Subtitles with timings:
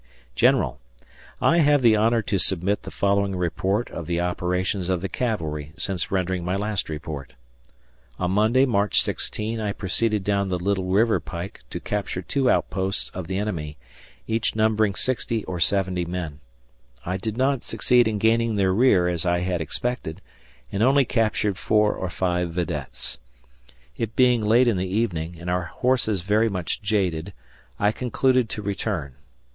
[0.33, 0.79] General:
[1.39, 5.73] I have the honor to submit the following report of the operations of the cavalry
[5.77, 7.33] since rendering my last report.
[8.17, 13.11] On Monday, March 16, I proceeded down the Little River pike to capture two outposts
[13.11, 13.77] of the enemy,
[14.25, 16.39] each numbering 60 or 70 men.
[17.05, 20.19] I did not succeed in gaining their rear as I had expected,
[20.71, 23.19] and only captured 4 or 5 videttes.
[23.95, 27.33] It being late in the evening, and our horses very much jaded,
[27.77, 29.13] I concluded to return.